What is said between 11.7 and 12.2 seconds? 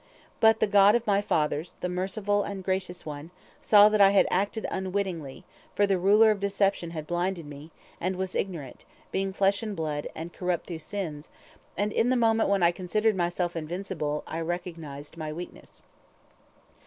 and in the